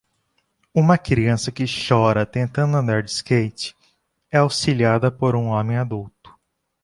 Uma 0.73 0.97
criança 0.97 1.51
que 1.51 1.63
chora 1.67 2.25
tentando 2.25 2.75
andar 2.75 3.03
de 3.03 3.11
skate 3.11 3.75
é 4.31 4.39
auxiliada 4.39 5.11
por 5.11 5.35
um 5.35 5.45
homem 5.49 5.77
adulto. 5.77 6.35